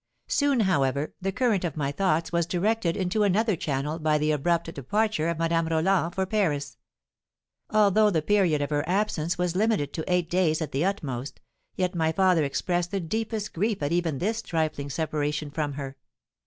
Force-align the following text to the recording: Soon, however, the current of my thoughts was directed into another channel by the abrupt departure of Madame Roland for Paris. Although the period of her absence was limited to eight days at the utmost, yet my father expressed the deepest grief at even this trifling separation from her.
Soon, 0.25 0.61
however, 0.61 1.13
the 1.21 1.31
current 1.31 1.63
of 1.63 1.77
my 1.77 1.91
thoughts 1.91 2.31
was 2.31 2.47
directed 2.47 2.97
into 2.97 3.21
another 3.21 3.55
channel 3.55 3.99
by 3.99 4.17
the 4.17 4.31
abrupt 4.31 4.73
departure 4.73 5.27
of 5.29 5.37
Madame 5.37 5.67
Roland 5.67 6.15
for 6.15 6.25
Paris. 6.25 6.77
Although 7.69 8.09
the 8.09 8.23
period 8.23 8.63
of 8.63 8.71
her 8.71 8.83
absence 8.89 9.37
was 9.37 9.55
limited 9.55 9.93
to 9.93 10.11
eight 10.11 10.27
days 10.27 10.59
at 10.59 10.71
the 10.71 10.83
utmost, 10.83 11.39
yet 11.75 11.93
my 11.93 12.11
father 12.11 12.43
expressed 12.43 12.89
the 12.89 12.99
deepest 12.99 13.53
grief 13.53 13.83
at 13.83 13.91
even 13.91 14.17
this 14.17 14.41
trifling 14.41 14.89
separation 14.89 15.51
from 15.51 15.73
her. 15.73 15.95